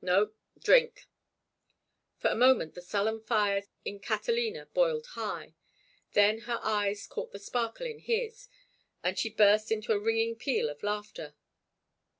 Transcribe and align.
"No. 0.00 0.30
Drink." 0.62 1.08
For 2.20 2.28
a 2.28 2.36
moment 2.36 2.74
the 2.74 2.80
sullen 2.80 3.18
fires 3.24 3.64
in 3.84 3.98
Catalina 3.98 4.66
boiled 4.66 5.04
high, 5.18 5.56
then 6.12 6.42
her 6.42 6.60
eyes 6.62 7.08
caught 7.08 7.32
the 7.32 7.40
sparkle 7.40 7.86
in 7.86 7.98
his 7.98 8.46
and 9.02 9.18
she 9.18 9.30
burst 9.30 9.72
into 9.72 9.90
a 9.92 9.98
ringing 9.98 10.36
peal 10.36 10.68
of 10.70 10.84
laughter. 10.84 11.34